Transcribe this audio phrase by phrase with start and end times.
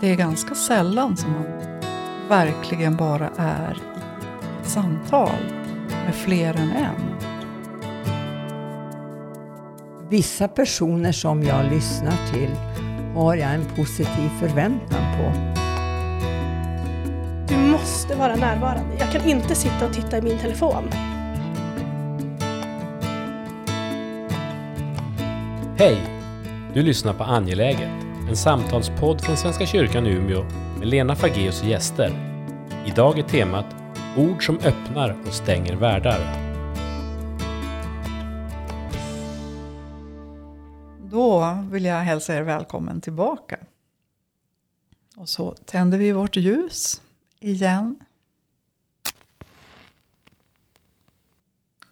[0.00, 1.46] det är ganska sällan som man
[2.28, 5.38] verkligen bara är i ett samtal
[6.04, 7.16] med fler än en.
[10.08, 12.50] Vissa personer som jag lyssnar till
[13.14, 15.32] har jag en positiv förväntan på.
[17.48, 18.96] Du måste vara närvarande.
[18.98, 20.90] Jag kan inte sitta och titta i min telefon.
[25.78, 26.02] Hej!
[26.74, 30.44] Du lyssnar på Angeläget, en samtalspodd från Svenska kyrkan i Umeå
[30.78, 32.10] med Lena Fageus och gäster.
[32.86, 33.66] Idag är temat
[34.16, 36.46] Ord som öppnar och stänger världar.
[41.10, 43.58] Då vill jag hälsa er välkommen tillbaka.
[45.16, 47.02] Och så tänder vi vårt ljus
[47.40, 47.98] igen.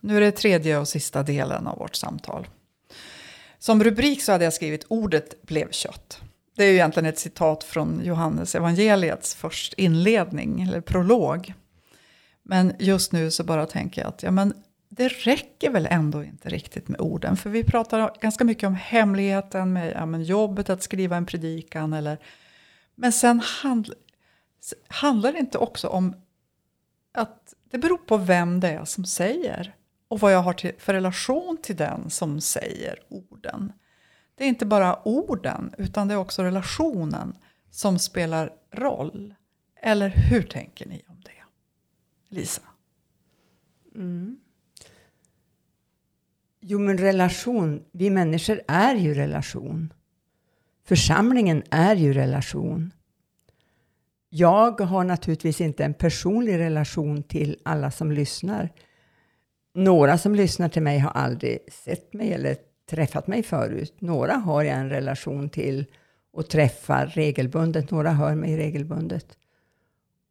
[0.00, 2.46] Nu är det tredje och sista delen av vårt samtal.
[3.64, 6.22] Som rubrik så hade jag skrivit ordet blev kött.
[6.56, 11.54] Det är ju egentligen ett citat från Johannes evangeliets först inledning, eller prolog.
[12.42, 14.54] Men just nu så bara tänker jag att ja, men
[14.88, 17.36] det räcker väl ändå inte riktigt med orden.
[17.36, 21.92] För vi pratar ganska mycket om hemligheten med ja, men jobbet att skriva en predikan.
[21.92, 22.18] Eller,
[22.94, 23.92] men sen handl,
[24.88, 26.14] handlar det inte också om
[27.14, 29.74] att det beror på vem det är som säger
[30.08, 33.72] och vad jag har till, för relation till den som säger orden.
[34.34, 37.36] Det är inte bara orden, utan det är också relationen
[37.70, 39.34] som spelar roll.
[39.82, 41.30] Eller hur tänker ni om det?
[42.36, 42.62] Lisa?
[43.94, 44.38] Mm.
[46.60, 47.84] Jo, men relation.
[47.92, 49.92] Vi människor är ju relation.
[50.84, 52.92] Församlingen är ju relation.
[54.28, 58.72] Jag har naturligtvis inte en personlig relation till alla som lyssnar.
[59.74, 62.56] Några som lyssnar till mig har aldrig sett mig eller
[62.90, 63.94] träffat mig förut.
[63.98, 65.86] Några har jag en relation till
[66.32, 67.90] och träffar regelbundet.
[67.90, 69.38] Några hör mig regelbundet.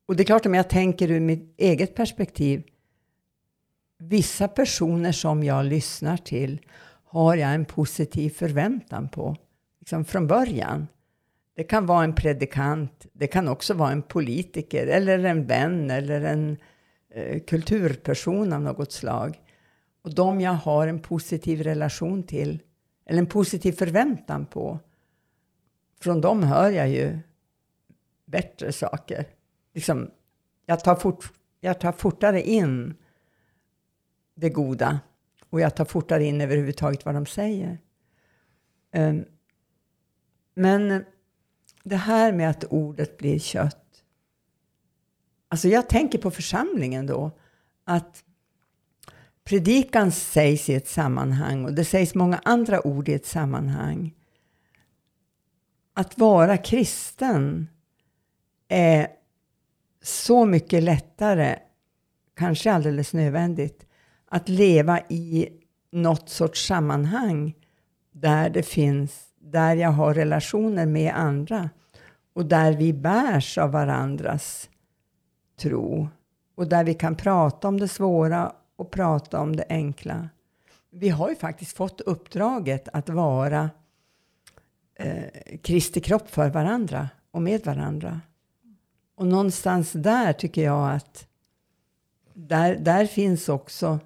[0.05, 2.64] Och det är klart, om jag tänker ur mitt eget perspektiv.
[3.99, 6.61] Vissa personer som jag lyssnar till
[7.05, 9.36] har jag en positiv förväntan på.
[9.80, 10.87] Liksom från början.
[11.55, 13.05] Det kan vara en predikant.
[13.14, 16.58] Det kan också vara en politiker eller en vän eller en eh,
[17.16, 19.42] Eh, kulturperson av något slag.
[20.02, 22.60] Och de jag har en positiv relation till,
[23.06, 24.80] eller en positiv förväntan på,
[26.02, 27.20] från dem hör jag ju
[28.26, 29.26] bättre saker.
[29.74, 30.12] Liksom,
[30.66, 32.96] jag, tar fort, jag tar fortare in
[34.36, 35.00] det goda
[35.50, 37.78] och jag tar fortare in överhuvudtaget vad de säger.
[38.92, 39.26] Ehm,
[40.54, 41.06] men
[41.84, 43.83] det här med att ordet blir kött.
[45.53, 47.31] Alltså jag tänker på församlingen då.
[47.86, 48.23] Att
[49.43, 54.14] predikan sägs i ett sammanhang och det sägs många andra ord i ett sammanhang.
[55.93, 57.69] Att vara kristen
[58.67, 59.08] är
[60.02, 61.59] så mycket lättare,
[62.35, 63.85] kanske alldeles nödvändigt,
[64.27, 65.49] att leva i
[65.91, 67.55] något sorts sammanhang
[68.11, 71.70] där det finns, där jag har relationer med andra
[72.33, 74.70] och där vi bärs av varandras
[75.58, 76.08] tro
[76.55, 80.30] och där vi kan prata om det svåra och prata om det enkla.
[80.89, 83.69] Vi har ju faktiskt fått uppdraget att vara
[84.95, 88.21] eh, Kristi kropp för varandra och med varandra.
[89.15, 91.27] Och någonstans där tycker jag att
[92.33, 93.99] där, där finns också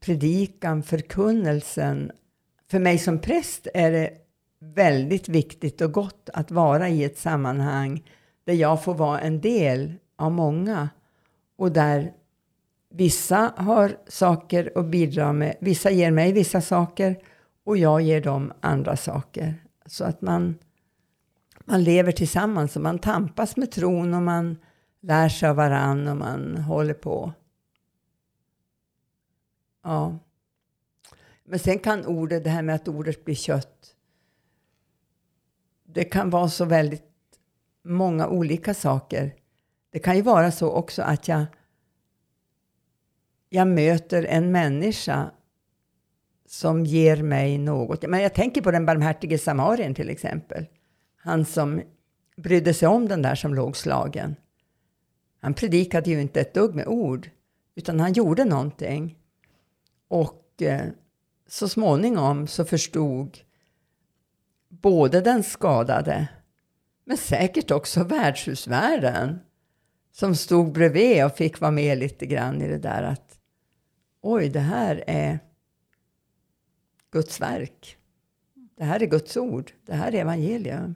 [0.00, 2.12] predikan, förkunnelsen.
[2.70, 4.10] För mig som präst är det
[4.58, 8.02] väldigt viktigt och gott att vara i ett sammanhang
[8.44, 10.88] där jag får vara en del av många
[11.56, 12.12] och där
[12.90, 15.56] vissa har saker att bidra med.
[15.60, 17.22] Vissa ger mig vissa saker
[17.64, 19.54] och jag ger dem andra saker.
[19.86, 20.58] Så att man,
[21.64, 24.56] man lever tillsammans och man tampas med tron och man
[25.00, 27.32] lär sig av varann och man håller på.
[29.82, 30.18] Ja.
[31.44, 33.94] Men sen kan ordet, det här med att ordet blir kött.
[35.84, 37.04] Det kan vara så väldigt
[37.84, 39.34] många olika saker.
[39.90, 41.46] Det kan ju vara så också att jag
[43.48, 45.30] jag möter en människa
[46.46, 48.08] som ger mig något.
[48.08, 50.66] Men jag tänker på den barmhärtige samarien till exempel.
[51.16, 51.82] Han som
[52.36, 54.36] brydde sig om den där som låg slagen.
[55.40, 57.30] Han predikade ju inte ett dugg med ord,
[57.74, 59.18] utan han gjorde någonting.
[60.08, 60.86] Och eh,
[61.48, 63.38] så småningom så förstod
[64.68, 66.28] både den skadade,
[67.04, 69.38] men säkert också värdshusvärden
[70.12, 73.38] som stod bredvid och fick vara med lite grann i det där att
[74.20, 75.38] oj, det här är
[77.10, 77.96] Guds verk.
[78.76, 79.72] Det här är Guds ord.
[79.86, 80.94] Det här är evangelium.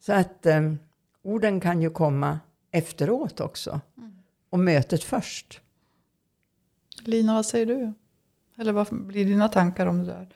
[0.00, 0.78] Så att, um,
[1.22, 2.40] orden kan ju komma
[2.70, 3.80] efteråt också.
[4.50, 5.60] Och mötet först.
[7.04, 7.92] Lina, vad säger du?
[8.58, 10.28] Eller vad blir dina tankar om det där?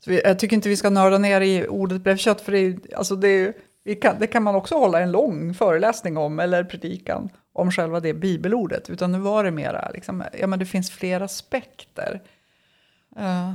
[0.00, 2.58] Så vi, jag tycker inte vi ska nörda ner i ordet blev kött, för det,
[2.58, 6.40] är, alltså det, är, vi kan, det kan man också hålla en lång föreläsning om,
[6.40, 8.90] eller predikan, om själva det bibelordet.
[8.90, 12.22] Utan nu var det mera, liksom, ja men det finns flera aspekter.
[13.16, 13.54] Eh,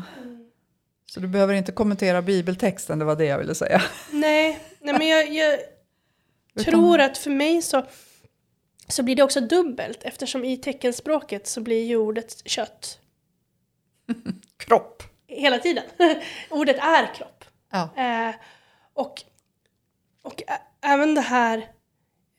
[1.05, 3.81] så du behöver inte kommentera bibeltexten, det var det jag ville säga.
[4.11, 5.59] Nej, nej men jag, jag
[6.65, 7.85] tror att för mig så,
[8.87, 12.99] så blir det också dubbelt eftersom i teckenspråket så blir ju ordet kött
[14.57, 15.03] Kropp.
[15.27, 15.83] hela tiden.
[16.49, 17.45] ordet är kropp.
[17.71, 17.89] Ja.
[17.97, 18.35] Eh,
[18.93, 19.23] och
[20.21, 20.43] och
[20.81, 21.67] även det här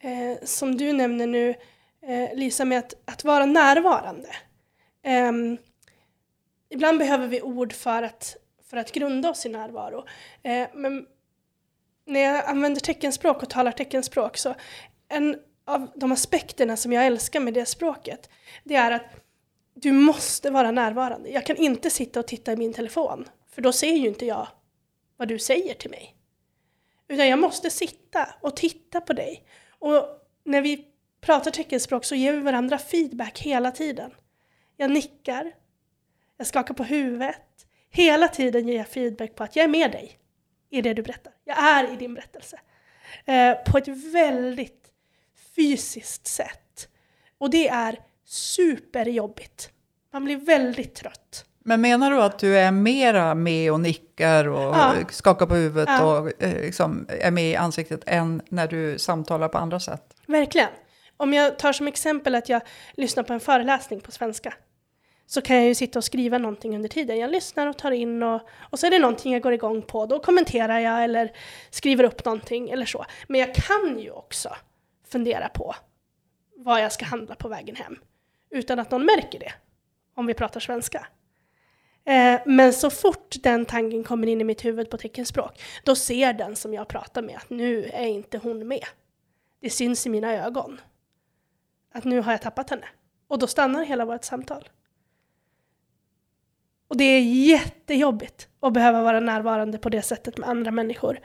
[0.06, 1.54] eh, som du nämner nu,
[2.02, 4.28] eh, Lisa, med att, att vara närvarande.
[5.02, 5.32] Eh,
[6.68, 8.36] ibland behöver vi ord för att,
[8.70, 10.04] för att grunda oss i närvaro.
[10.42, 11.06] Eh, men
[12.06, 14.54] när jag använder teckenspråk och talar teckenspråk så
[15.08, 18.30] en av de aspekterna som jag älskar med det språket,
[18.64, 19.06] det är att
[19.74, 21.28] du måste vara närvarande.
[21.28, 24.48] Jag kan inte sitta och titta i min telefon, för då ser ju inte jag
[25.16, 26.16] vad du säger till mig.
[27.08, 29.44] Utan jag måste sitta och titta på dig.
[29.78, 30.06] Och
[30.44, 30.84] när vi
[31.20, 34.10] pratar teckenspråk så ger vi varandra feedback hela tiden.
[34.76, 35.52] Jag nickar,
[36.36, 37.66] jag skakar på huvudet.
[37.90, 40.18] Hela tiden ger jag feedback på att jag är med dig
[40.70, 41.32] i det du berättar.
[41.44, 42.60] Jag är i din berättelse.
[43.24, 44.92] Eh, på ett väldigt
[45.56, 46.88] fysiskt sätt.
[47.38, 49.70] Och det är superjobbigt.
[50.12, 51.45] Man blir väldigt trött.
[51.68, 54.94] Men menar du att du är mera med och nickar och Ja.
[55.10, 56.18] skakar på huvudet Ja.
[56.20, 60.14] och eh, liksom är med i ansiktet än när du samtalar på andra sätt?
[60.26, 60.68] Verkligen.
[61.16, 62.62] Om jag tar som exempel att jag
[62.94, 64.54] lyssnar på en föreläsning på svenska
[65.26, 67.18] så kan jag ju sitta och skriva någonting under tiden.
[67.18, 68.40] Jag lyssnar och tar in och,
[68.70, 70.06] och så är det någonting jag går igång på.
[70.06, 71.32] Då kommenterar jag eller
[71.70, 73.04] skriver upp någonting eller så.
[73.28, 74.56] Men jag kan ju också
[75.08, 75.74] fundera på
[76.56, 77.96] vad jag ska handla på vägen hem
[78.50, 79.52] utan att någon märker det
[80.16, 81.06] om vi pratar svenska.
[82.06, 86.32] Eh, men så fort den tanken kommer in i mitt huvud på teckenspråk då ser
[86.32, 88.84] den som jag pratar med att nu är inte hon med
[89.60, 90.80] det syns i mina ögon.
[91.92, 92.86] Att nu har jag tappat henne.
[93.28, 94.68] Och då stannar hela vårt samtal.
[96.88, 101.20] Och det är jättejobbigt att behöva vara närvarande på det sättet med andra människor.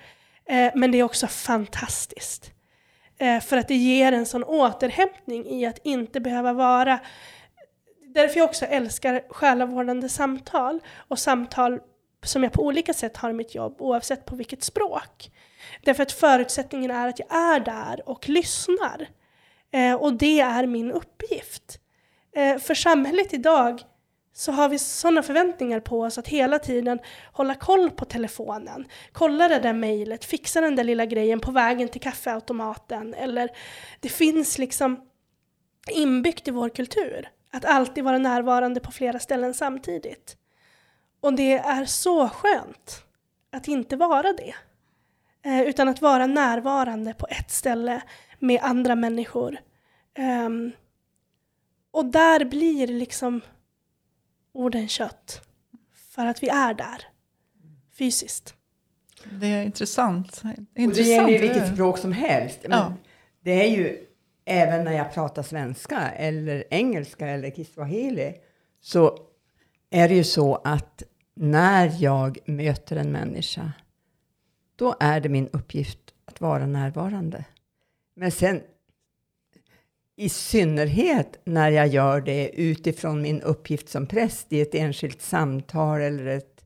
[0.46, 2.52] Eh, men det är också fantastiskt.
[3.18, 7.00] Eh, för att det ger en sån återhämtning i att inte behöva vara...
[8.14, 11.80] Därför jag också älskar själavårdande samtal och samtal
[12.24, 15.32] som jag på olika sätt har i mitt jobb oavsett på vilket språk.
[15.84, 19.08] Därför att förutsättningen är att jag är där och lyssnar.
[19.72, 21.80] Eh, och det är min uppgift.
[22.36, 23.82] Eh, för samhället idag
[24.34, 27.00] så har vi sådana förväntningar på oss att hela tiden
[27.34, 31.88] hålla koll på telefonen, kolla det där mejlet, fixa den där lilla grejen på vägen
[31.88, 33.14] till kaffeautomaten.
[33.14, 33.50] Eller
[34.00, 35.02] det finns liksom
[35.90, 40.38] inbyggt i vår kultur att alltid vara närvarande på flera ställen samtidigt.
[41.20, 43.04] Och det är så skönt
[43.52, 44.56] att inte vara det.
[45.44, 48.02] Eh, utan att vara närvarande på ett ställe
[48.40, 49.58] med andra människor.
[50.14, 50.72] Ehm,
[51.92, 53.42] och där blir liksom
[54.54, 55.42] orden kött.
[56.16, 57.06] För att vi är där.
[57.98, 58.56] Fysiskt.
[59.32, 60.42] Det är intressant.
[60.44, 61.54] Och det intressant gäller ju det är.
[61.54, 62.60] vilket språk som helst.
[62.64, 62.94] Men Ja.
[63.44, 64.06] Det är ju
[64.52, 68.36] även när jag pratar svenska eller engelska eller kiswahili
[68.82, 69.18] så
[69.90, 71.04] är det ju så att
[71.36, 73.74] när jag möter en människa
[74.76, 77.46] då är det min uppgift att vara närvarande.
[78.16, 78.62] Men sen
[80.16, 86.02] i synnerhet när jag gör det utifrån min uppgift som präst i ett enskilt samtal
[86.02, 86.66] eller ett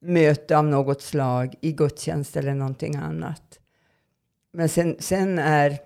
[0.00, 3.60] möte av något slag i gudstjänst eller någonting annat.
[4.52, 5.78] Men sen, sen är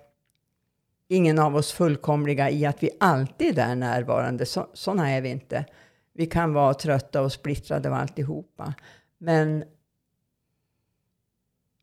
[1.07, 4.45] ingen av oss fullkomliga i att vi alltid är närvarande.
[4.45, 5.65] Så, sådana är vi inte.
[6.13, 8.73] Vi kan vara trötta och splittrade och alltihopa.
[9.17, 9.63] Men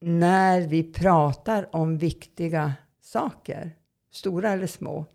[0.00, 3.76] när vi pratar om viktiga saker,
[4.10, 5.06] stora eller små,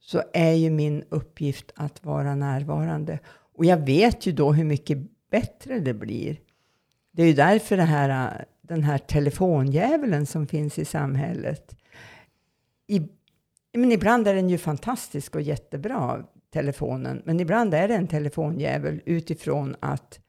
[0.00, 3.18] så är ju min uppgift att vara närvarande.
[3.56, 4.98] Och jag vet ju då hur mycket
[5.30, 6.40] bättre det blir.
[7.12, 11.76] Det är ju därför det här, den här telefondjävulen som finns i samhället.
[12.86, 13.08] I,
[13.72, 17.22] men ibland är den ju fantastisk och jättebra, telefonen.
[17.24, 20.20] Men ibland är det en telefonjävel utifrån att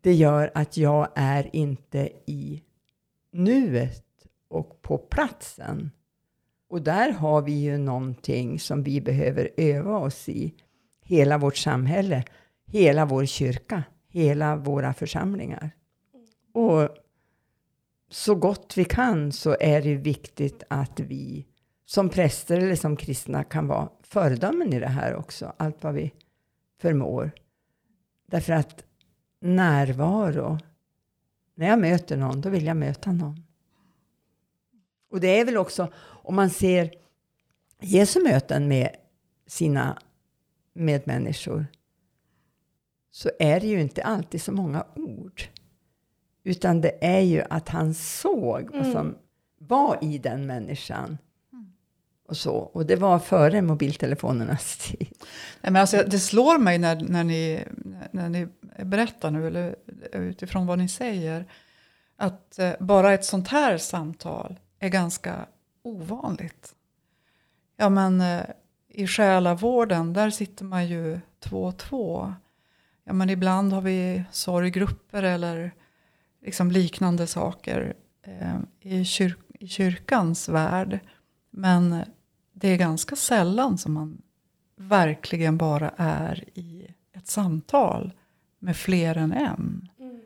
[0.00, 2.62] det gör att jag är inte i
[3.32, 4.04] nuet
[4.48, 5.90] och på platsen.
[6.68, 10.54] Och där har vi ju någonting som vi behöver öva oss i.
[11.02, 12.24] Hela vårt samhälle,
[12.66, 15.70] hela vår kyrka, hela våra församlingar.
[16.52, 16.88] Och
[18.10, 21.46] så gott vi kan så är det viktigt att vi
[21.84, 26.12] som präster eller som kristna kan vara föredömen i det här också, allt vad vi
[26.80, 27.30] förmår.
[28.26, 28.84] Därför att
[29.40, 30.58] närvaro,
[31.54, 33.44] när jag möter någon, då vill jag möta någon.
[35.10, 36.94] Och det är väl också, om man ser
[37.80, 38.96] Jesu möten med
[39.46, 39.98] sina
[40.72, 41.66] medmänniskor,
[43.10, 45.42] så är det ju inte alltid så många ord.
[46.44, 49.18] Utan det är ju att han såg vad som
[49.58, 51.18] var i den människan.
[52.28, 52.54] Och, så.
[52.54, 55.08] och det var före mobiltelefonernas tid.
[55.60, 57.64] Nej, men alltså, det slår mig när, när, ni,
[58.10, 58.48] när ni
[58.84, 59.76] berättar nu, eller
[60.12, 61.46] utifrån vad ni säger,
[62.16, 65.46] att eh, bara ett sånt här samtal är ganska
[65.82, 66.74] ovanligt.
[67.76, 68.44] Ja, men eh,
[68.88, 72.34] i själavården, där sitter man ju två och två.
[73.04, 75.72] Ja, men ibland har vi sorggrupper eller
[76.42, 81.00] liksom liknande saker eh, i, kyr i kyrkans värld.
[81.56, 82.04] Men
[82.52, 84.22] det är ganska sällan som man
[84.76, 88.12] verkligen bara är i ett samtal
[88.58, 89.88] med fler än en.
[89.98, 90.20] Mm.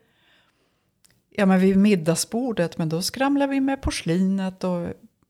[1.30, 4.88] Ja, men vid middagsbordet, men då skramlar vi med porslinet och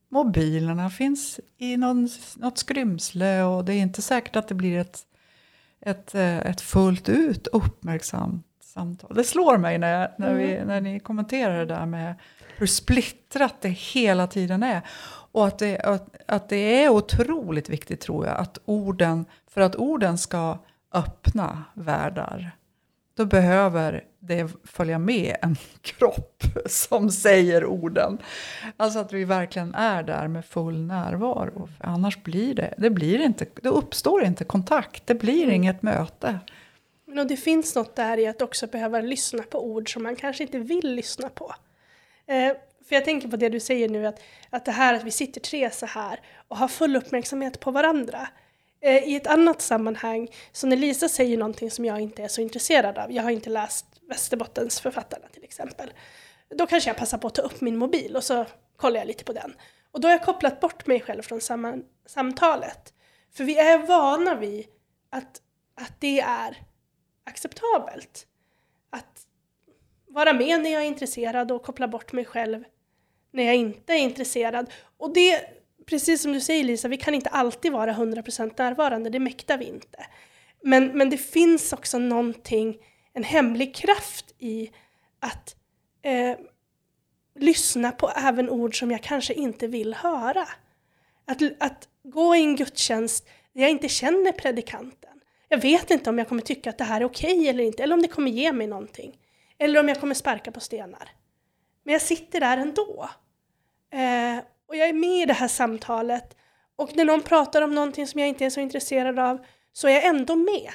[0.09, 5.05] mobilerna finns i någon, något skrymsle och det är inte säkert att det blir ett,
[5.81, 9.15] ett, eh, ett fullt ut uppmärksamt samtal.
[9.15, 10.67] Det slår mig när, jag, när, vi, mm.
[10.67, 12.15] när ni kommenterar det där med
[12.57, 14.81] hur splittrat det hela tiden är.
[15.31, 19.75] Och att det, att, att det är otroligt viktigt tror jag att orden, för att
[19.75, 20.57] orden ska
[20.93, 22.51] öppna världar,
[23.13, 28.17] då behöver det följa med en kropp som säger orden.
[28.77, 31.69] Alltså att vi verkligen är där med full närvaro.
[31.77, 35.55] För annars blir det, det, blir inte, det uppstår inte kontakt, det blir mm.
[35.55, 36.39] inget möte.
[37.05, 40.15] Men och det finns något där i att också behöva lyssna på ord som man
[40.15, 41.55] kanske inte vill lyssna på.
[42.27, 42.53] Eh,
[42.89, 45.41] för jag tänker på det du säger nu, att, att det här att vi sitter
[45.41, 48.27] tre så här och har full uppmärksamhet på varandra.
[48.81, 52.41] Eh, I ett annat sammanhang, så när Lisa säger någonting som jag inte är så
[52.41, 55.93] intresserad av, jag har inte läst Västerbottens författarna till exempel,
[56.55, 59.23] då kanske jag passar på att ta upp min mobil och så kollar jag lite
[59.23, 59.53] på den.
[59.91, 62.93] Och då har jag kopplat bort mig själv från sam samtalet.
[63.33, 64.65] För vi är vana vid
[65.09, 65.41] att,
[65.75, 66.63] att det är
[67.23, 68.27] acceptabelt.
[68.89, 69.25] Att
[70.07, 72.63] vara med när jag är intresserad och koppla bort mig själv
[73.31, 74.69] när jag inte är intresserad.
[74.97, 75.41] Och det,
[75.85, 79.65] precis som du säger Lisa, vi kan inte alltid vara 100% närvarande, det mäktar vi
[79.65, 80.05] inte.
[80.63, 82.77] Men, men det finns också någonting,
[83.13, 84.71] en hemlig kraft i
[85.19, 85.55] att
[86.01, 86.37] eh,
[87.39, 90.47] lyssna på även ord som jag kanske inte vill höra.
[91.25, 95.09] Att, att gå i en gudstjänst där jag inte känner predikanten.
[95.49, 97.83] Jag vet inte om jag kommer tycka att det här är okej okay eller inte,
[97.83, 99.17] eller om det kommer ge mig någonting.
[99.57, 101.09] Eller om jag kommer sparka på stenar.
[101.89, 103.09] Men jag sitter där ändå.
[103.91, 106.37] Eh, och jag är med i det här samtalet.
[106.75, 109.91] Och när någon pratar om någonting som jag inte är så intresserad av så är
[109.91, 110.71] jag ändå med.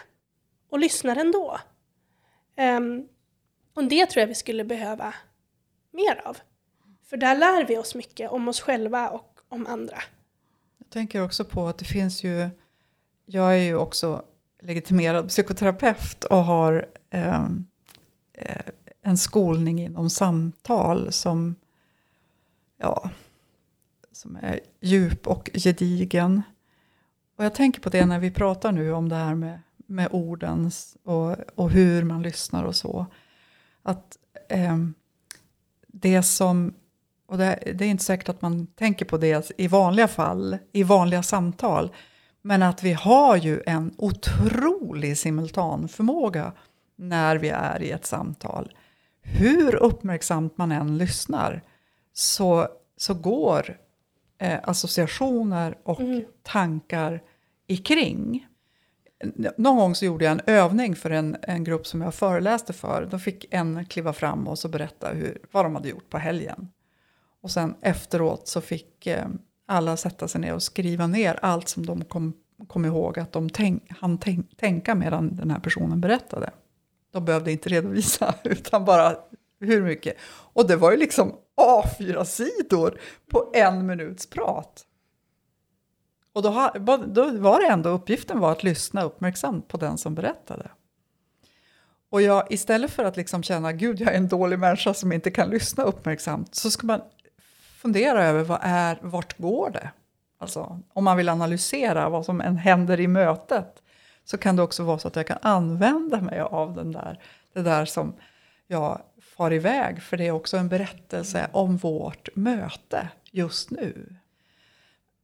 [0.71, 1.59] Och lyssnar ändå.
[2.57, 3.09] Um,
[3.75, 5.15] och det tror jag vi skulle behöva
[5.91, 6.39] mer av.
[7.07, 9.99] För där lär vi oss mycket om oss själva och om andra.
[10.79, 12.49] Jag tänker också på att det finns ju,
[13.27, 14.25] jag är ju också
[14.63, 17.67] legitimerad psykoterapeut och har ehm,
[18.33, 18.67] eh,
[19.05, 21.55] en skolning inom samtal som,
[22.79, 23.11] ja,
[24.13, 26.43] som är djup och gedigen.
[27.37, 30.71] Och jag tänker på det när vi pratar nu om det här med, med orden
[31.05, 33.07] och, och hur man lyssnar och så.
[33.83, 34.19] Att
[34.49, 34.79] eh,
[35.87, 36.75] det som,
[37.27, 40.83] och det, det, är inte säkert att man tänker på det i vanliga fall, i
[40.83, 41.93] vanliga samtal,
[42.43, 46.53] men att vi har ju en otrolig simultanförmåga
[46.97, 48.73] när vi är i ett samtal.
[49.25, 51.63] Hur uppmärksamt man än lyssnar
[52.13, 53.79] så, så går
[54.39, 56.25] eh, associationer och mm.
[56.43, 57.23] tankar
[57.67, 58.47] ikring.
[59.57, 63.09] Någon gång så gjorde jag en övning för en, en grupp som jag föreläste för.
[63.11, 66.69] Då fick en kliva fram och så berätta hur, vad de hade gjort på helgen.
[67.41, 69.27] Och sen efteråt så fick eh,
[69.67, 72.33] alla sätta sig ner och skriva ner allt som de kom,
[72.67, 76.51] kom ihåg att de tänk, hann tänk, tänka medan den här personen berättade.
[77.15, 79.17] De behövde inte redovisa, utan bara
[79.61, 80.17] hur mycket.
[80.53, 84.85] Och det var ju liksom A4-sidor på en minuts prat.
[86.33, 86.51] Och då,
[87.39, 90.71] var det ändå uppgiften var att lyssna uppmärksamt på den som berättade.
[92.11, 95.31] Och jag, istället för att liksom känna gud jag är en dålig människa som inte
[95.31, 97.01] kan lyssna uppmärksamt så ska man
[97.79, 99.91] fundera över vad är, vart går det?
[100.39, 103.83] Alltså, om man vill analysera vad som än händer i mötet
[104.25, 107.19] så kan det också vara så att jag kan använda mig av den där,
[107.53, 108.15] det där som
[108.67, 109.03] jag
[109.37, 114.17] far iväg för det är också en berättelse om vårt möte just nu.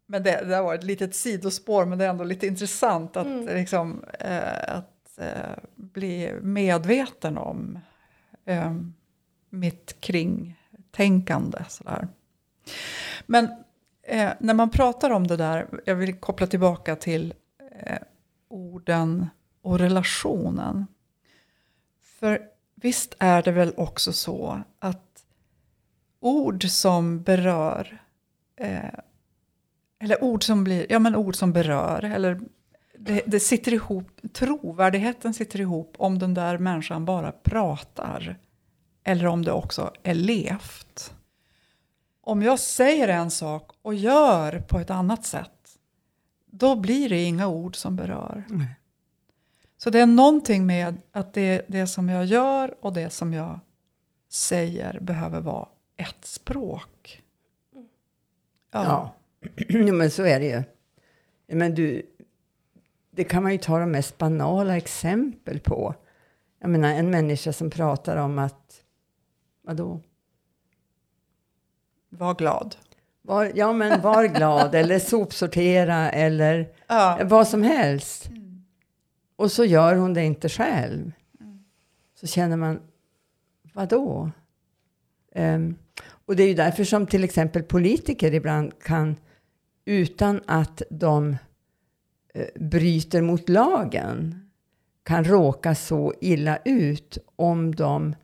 [0.07, 3.47] Men det, det var ett litet sidospår men det är ändå lite intressant att, Mm.
[3.57, 7.78] liksom, eh, att eh, bli medveten om
[8.45, 8.75] eh,
[9.50, 11.59] mitt kringtänkande.
[11.69, 12.09] Sådär.
[13.26, 13.45] Men
[14.02, 17.35] eh, när man pratar om det där, jag vill koppla tillbaka till
[17.80, 17.99] eh,
[18.50, 19.26] orden
[19.62, 20.87] och relationen.
[22.02, 22.42] För
[22.75, 25.25] visst är det väl också så att
[26.21, 28.02] ord som berör,
[28.57, 28.99] eh,
[29.99, 32.40] eller ord som blir, ja men ord som berör, eller
[32.99, 38.38] det, det sitter ihop, trovärdigheten sitter ihop om den där människan bara pratar.
[39.04, 41.14] Eller om det också är levt.
[42.23, 45.60] Om jag säger en sak och gör på ett annat sätt,
[46.50, 48.45] då blir det inga ord som berör.
[48.49, 48.75] Nej.
[49.76, 53.61] Så det är någonting med att det, det som jag gör och det som jag
[54.28, 57.23] säger behöver vara ett språk.
[58.71, 59.14] Ja,
[59.57, 60.62] jo, men så är det ju.
[61.57, 62.02] Men du,
[63.11, 65.95] det kan man ju ta de mest banala exempel på.
[66.59, 68.83] Jag menar en människa som pratar om att,
[69.62, 70.00] vadå?
[72.09, 72.76] Var glad.
[73.23, 77.19] Var, ja, men var glad eller sopsortera eller Ja.
[77.25, 78.31] vad som helst.
[79.37, 81.12] Och så gör hon det inte själv.
[82.21, 82.81] Så känner man,
[83.75, 84.31] vadå?
[85.35, 85.77] Um,
[86.27, 89.17] och det är ju därför som till exempel politiker ibland kan,
[89.85, 91.37] utan att de
[92.35, 94.50] eh, bryter mot lagen,
[95.03, 98.15] kan råka så illa ut om de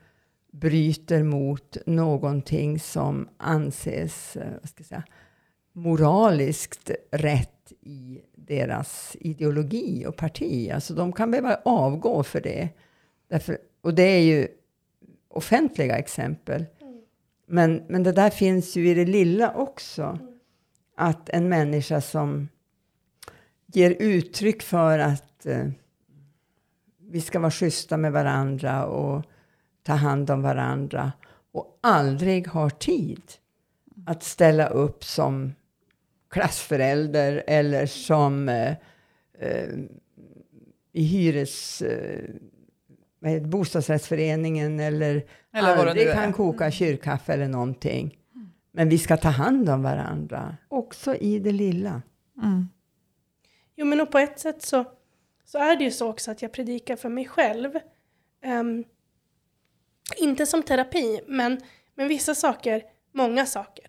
[0.61, 5.05] bryter mot någonting som anses eh, vad ska jag säga,
[5.73, 10.71] moraliskt rätt i deras ideologi och parti.
[10.71, 12.69] Alltså de kan behöva avgå för det.
[13.29, 14.49] Därför, och det är ju
[15.29, 16.65] offentliga exempel.
[17.47, 20.19] Men, men det där finns ju i det lilla också.
[20.97, 22.49] Att en människa som
[23.67, 25.69] ger uttryck för att eh,
[26.99, 29.25] vi ska vara schyssta med varandra och
[29.87, 31.13] ta hand om varandra
[31.53, 33.23] och aldrig har tid
[34.07, 35.55] att ställa upp som
[36.31, 38.75] klassförälder eller som eh,
[39.39, 39.69] eh,
[40.93, 41.83] i hyres...
[41.83, 42.31] Eh,
[43.41, 48.19] bostadsrättsföreningen eller, Eller aldrig kan koka kyrkkaffe eller någonting.
[48.73, 52.03] Men vi ska ta hand om varandra, också i det lilla.
[52.43, 52.69] Mm.
[53.77, 54.85] Jo, men och på ett sätt så,
[55.45, 57.71] så är det ju så också att jag predikar för mig själv.
[58.43, 58.85] Ehm,
[60.17, 61.61] inte som terapi, men,
[61.95, 63.85] men vissa saker, många saker,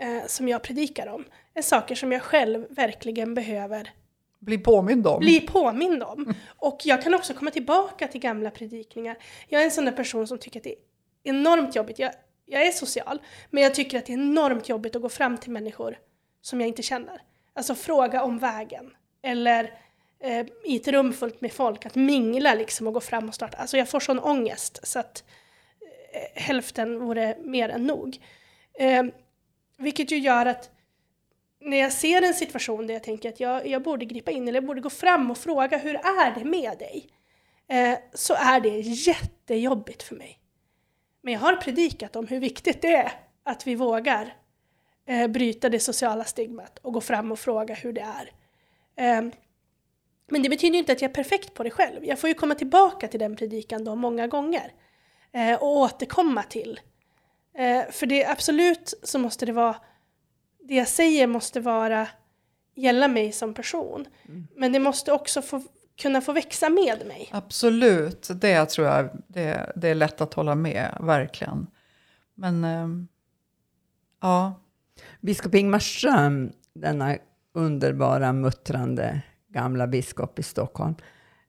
[0.00, 3.92] eh, som jag predikar om, är saker som jag själv verkligen behöver
[4.38, 5.20] Bli påmind om.
[5.20, 6.34] bli påmind om.
[6.56, 9.16] Och jag kan också komma tillbaka till gamla predikningar.
[9.48, 10.78] Jag är en sån där person som tycker att det är
[11.22, 11.98] enormt jobbigt.
[11.98, 12.12] Jag,
[12.46, 13.18] jag är social,
[13.50, 15.98] men jag tycker att det är enormt jobbigt att gå fram till människor
[16.40, 17.22] som jag inte känner.
[17.54, 18.90] Alltså fråga om vägen.
[19.22, 19.72] Eller
[20.20, 23.56] eh, i ett rum fullt med folk, att mingla liksom och gå fram och starta.
[23.56, 25.24] Alltså jag får sån ångest så att eh,
[26.18, 28.18] Eh, hälften vore mer än nog.
[28.74, 29.04] Eh,
[29.76, 30.70] vilket ju gör att
[31.60, 34.56] när jag ser en situation där jag tänker att jag, jag borde gripa in eller
[34.56, 37.10] jag borde gå fram och fråga hur är det med dig?
[37.68, 40.38] Eh, så är det jättejobbigt för mig.
[41.22, 44.36] Men jag har predikat om hur viktigt det är att vi vågar
[45.06, 48.32] eh, bryta det sociala stigmat och gå fram och fråga hur det är.
[48.96, 49.32] Eh,
[50.30, 52.04] men det betyder ju inte att jag är perfekt på det själv.
[52.04, 54.72] Jag får ju komma tillbaka till den predikan då många gånger
[55.32, 56.80] eh, och återkomma till.
[57.58, 59.76] Eh, för det absolut så måste det vara
[60.68, 62.08] det jag säger måste vara
[62.74, 64.06] gälla mig som person.
[64.56, 65.62] Men det måste också få,
[66.02, 67.28] kunna få växa med mig.
[67.32, 71.66] Absolut, det tror jag det, det är lätt att hålla med, verkligen.
[72.34, 73.08] Men ehm,
[74.20, 74.60] ja,
[75.20, 77.16] Biskop Ingmar Ström, denna
[77.52, 80.94] underbara, muttrande gamla biskop i Stockholm,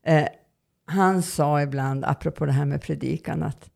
[0.04, 0.28] eh,
[0.89, 3.69] han sa ibland, apropå det här med predikan, att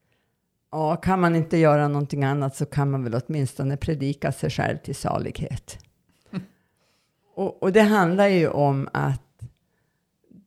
[0.72, 4.78] ja, kan man inte göra någonting annat så kan man väl åtminstone predika sig själv
[4.78, 5.78] till salighet.
[7.36, 9.44] Och, och det handlar ju om att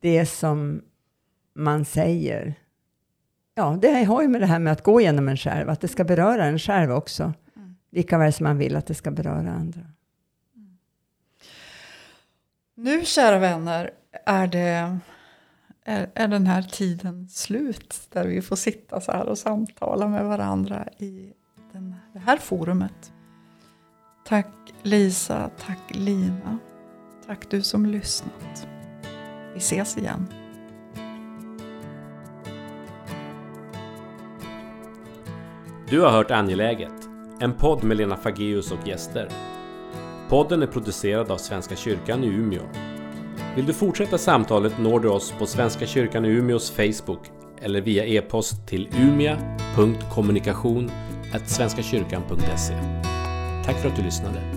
[0.01, 0.81] det som
[1.53, 2.53] man säger,
[3.55, 5.87] ja, det har ju med det här med att gå genom en själv, att det
[5.87, 7.33] ska beröra en själv också.
[7.91, 9.81] Lika väl som man vill att det ska beröra andra.
[12.77, 13.91] nu kära vänner
[14.25, 14.99] är, det,
[15.87, 20.25] är, är den här tiden slut där vi får sitta så här och samtala med
[20.25, 21.33] varandra i
[21.71, 23.13] den, det här forumet.
[24.25, 26.57] Tack Lisa, tack Lina,
[27.27, 28.67] tack du som lyssnat.
[29.53, 30.27] Vi ses igen.
[35.89, 39.29] Du har hört Angeläget, en podd med Lena Fageus och gäster.
[40.29, 42.86] Podden är producerad av Svenska kyrkan i Umeå.
[43.57, 47.19] Vill du fortsätta samtalet når du oss på Svenska kyrkan i Umeås Facebook
[47.61, 50.91] eller via e-post till umia.kommunikation
[51.49, 52.73] svenskakyrkan.se.
[53.65, 54.56] Tack för att du lyssnade.